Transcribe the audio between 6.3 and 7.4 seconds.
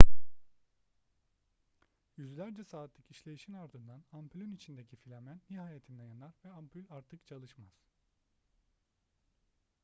ve ampül artık